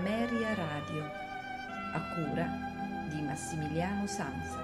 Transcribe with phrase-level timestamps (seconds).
[0.00, 1.02] Ameria Radio,
[1.92, 2.46] a cura
[3.10, 4.58] di Massimiliano Sanza.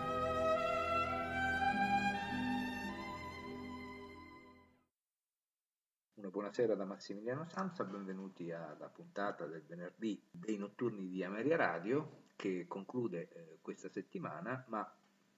[6.14, 12.23] Una buonasera da Massimiliano Sanza, benvenuti alla puntata del venerdì dei notturni di Ameria Radio
[12.34, 14.91] che conclude eh, questa settimana ma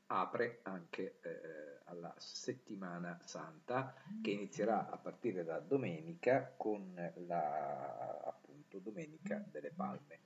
[0.07, 6.95] apre anche eh, alla settimana santa che inizierà a partire da domenica con
[7.27, 10.21] la appunto Domenica delle Palme.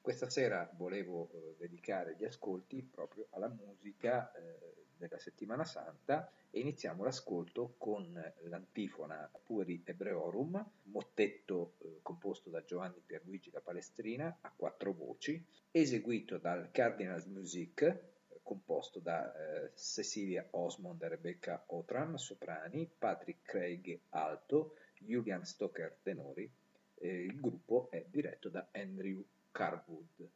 [0.00, 6.60] Questa sera volevo eh, dedicare gli ascolti proprio alla musica eh, della settimana santa e
[6.60, 14.52] iniziamo l'ascolto con l'antifona Pueri Ebreorum, mottetto eh, composto da Giovanni Pierluigi da Palestrina a
[14.54, 22.86] quattro voci, eseguito dal Cardinals Music composto da eh, Cecilia Osmond e Rebecca Otram, soprani,
[22.98, 26.52] Patrick Craig alto, Julian Stoker tenori.
[27.00, 30.28] Il gruppo è diretto da Andrew Carwood.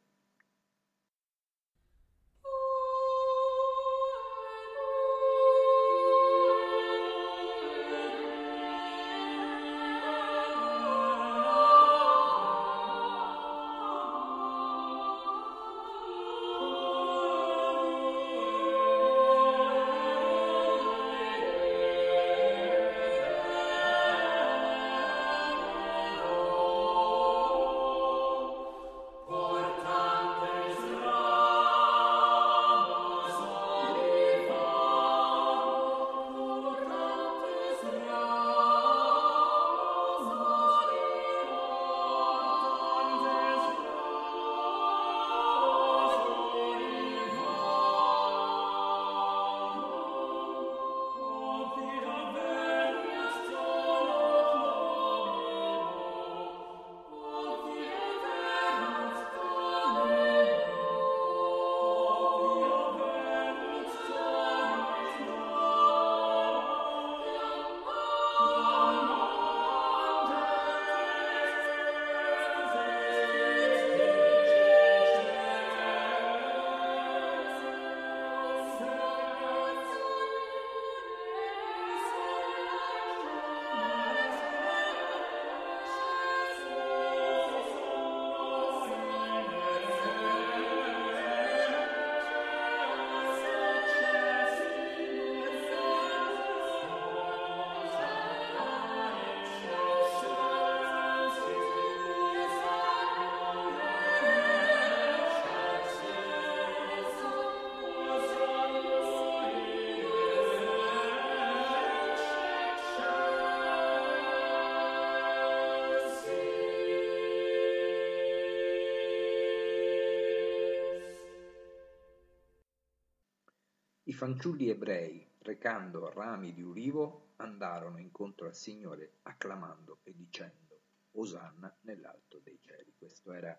[124.19, 130.81] Fanciulli ebrei, recando rami di ulivo, andarono incontro al Signore acclamando e dicendo
[131.11, 132.91] Osanna nell'alto dei cieli.
[132.97, 133.57] Questo era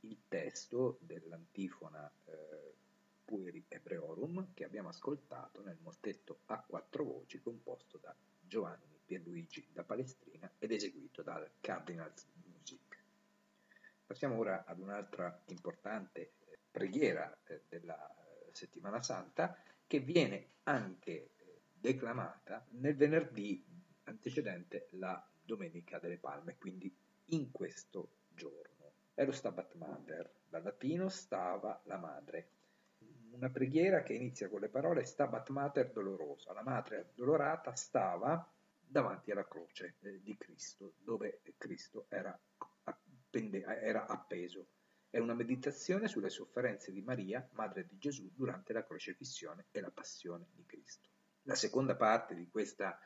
[0.00, 2.74] il testo dell'antifona eh,
[3.24, 9.84] Pueri Ebreorum che abbiamo ascoltato nel mottetto a quattro voci composto da Giovanni Pierluigi da
[9.84, 12.98] Palestrina ed eseguito dal Cardinals Music.
[14.04, 19.56] Passiamo ora ad un'altra importante eh, preghiera eh, della eh, settimana santa
[19.90, 23.60] che viene anche eh, declamata nel venerdì
[24.04, 26.96] antecedente la Domenica delle Palme, quindi
[27.30, 28.92] in questo giorno.
[29.12, 32.50] È lo Stabat Mater, dal latino stava la madre.
[33.32, 36.52] Una preghiera che inizia con le parole Stabat Mater dolorosa.
[36.52, 38.48] La madre addolorata stava
[38.78, 42.38] davanti alla croce eh, di Cristo, dove Cristo era,
[42.84, 44.68] appende, era appeso
[45.10, 49.90] è una meditazione sulle sofferenze di Maria, madre di Gesù, durante la crocifissione e la
[49.90, 51.08] passione di Cristo.
[51.42, 52.96] La seconda parte di questa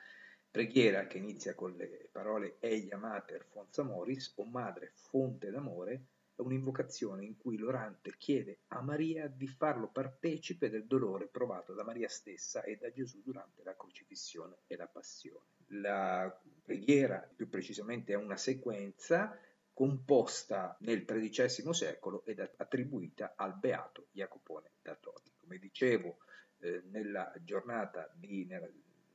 [0.51, 6.07] preghiera, che inizia con le parole Eia Mater Fonza Moris, o Madre Fonte d'amore,
[6.37, 11.85] è un'invocazione in cui l'orante chiede a Maria di farlo partecipe del dolore provato da
[11.85, 15.47] Maria stessa e da Gesù durante la crocifissione e la passione.
[15.69, 19.39] La preghiera, più precisamente, è una sequenza
[19.75, 25.33] composta nel XIII secolo ed attribuita al beato Jacopone da Todi.
[25.37, 26.19] Come dicevo
[26.61, 28.69] eh, nella giornata di, nella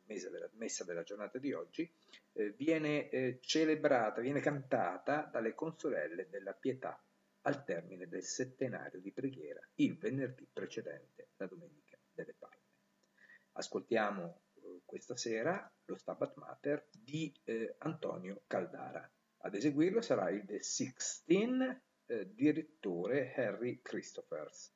[0.05, 1.89] della, messa della giornata di oggi,
[2.33, 7.01] eh, viene eh, celebrata, viene cantata dalle consorelle della pietà
[7.41, 12.57] al termine del settenario di preghiera il venerdì precedente la domenica delle Palme.
[13.53, 19.09] Ascoltiamo eh, questa sera lo Stabat Mater di eh, Antonio Caldara.
[19.41, 24.73] Ad eseguirlo sarà il The Sixteen eh, direttore Harry Christophers.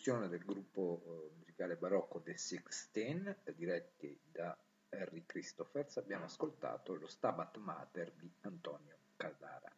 [0.00, 4.56] Nell'esecuzione del gruppo eh, musicale barocco The Sixteen, diretti da
[4.88, 9.70] Harry Christophers, abbiamo ascoltato lo Stabat Mater di Antonio Caldara.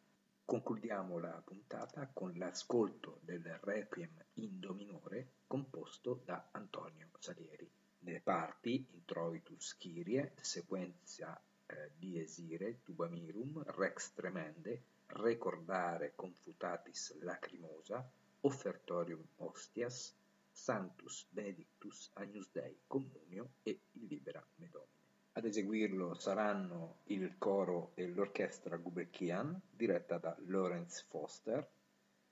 [0.45, 7.69] Concludiamo la puntata con l'ascolto del Requiem in Do minore composto da Antonio Salieri.
[7.99, 18.09] Le parti Introitus Kyrie, sequenza eh, di Esire, Tubamirum, Rex Tremende, Recordare Confutatis Lacrimosa,
[18.45, 20.15] Offertorium Ostias,
[20.51, 24.91] Sanctus Benedictus Agnus Dei Communio e il Libera Medomine.
[25.33, 31.67] Ad eseguirlo saranno il coro e l'orchestra Gubeckian, diretta da Lawrence Foster,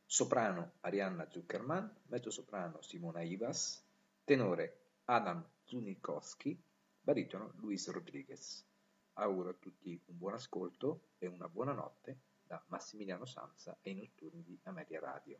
[0.06, 3.84] soprano Arianna Zuckerman, mezzosoprano Simona Ivas,
[4.24, 6.62] tenore Adam Zunikowski,
[7.02, 8.64] baritono Luis Rodriguez.
[9.14, 13.96] Auguro a tutti un buon ascolto e una buona notte da Massimiliano Sanza e i
[13.96, 15.40] notturni di Ameria Radio.